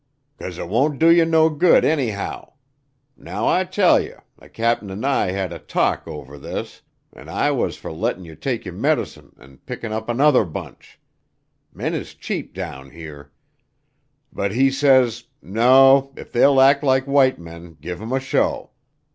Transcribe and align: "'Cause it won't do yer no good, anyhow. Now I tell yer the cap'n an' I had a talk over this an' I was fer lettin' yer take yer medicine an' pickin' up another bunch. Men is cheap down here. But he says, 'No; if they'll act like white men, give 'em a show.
"'Cause 0.39 0.57
it 0.57 0.67
won't 0.67 0.97
do 0.97 1.11
yer 1.11 1.25
no 1.25 1.47
good, 1.51 1.85
anyhow. 1.85 2.53
Now 3.15 3.45
I 3.47 3.63
tell 3.65 3.99
yer 3.99 4.23
the 4.35 4.49
cap'n 4.49 4.89
an' 4.89 5.05
I 5.05 5.29
had 5.29 5.53
a 5.53 5.59
talk 5.59 6.07
over 6.07 6.39
this 6.39 6.81
an' 7.13 7.29
I 7.29 7.51
was 7.51 7.77
fer 7.77 7.91
lettin' 7.91 8.25
yer 8.25 8.33
take 8.33 8.65
yer 8.65 8.71
medicine 8.73 9.35
an' 9.37 9.57
pickin' 9.59 9.91
up 9.93 10.09
another 10.09 10.43
bunch. 10.43 10.99
Men 11.71 11.93
is 11.93 12.15
cheap 12.15 12.55
down 12.55 12.89
here. 12.89 13.31
But 14.33 14.53
he 14.53 14.71
says, 14.71 15.25
'No; 15.39 16.11
if 16.17 16.31
they'll 16.31 16.59
act 16.59 16.81
like 16.83 17.05
white 17.05 17.37
men, 17.37 17.77
give 17.79 18.01
'em 18.01 18.11
a 18.11 18.19
show. 18.19 18.71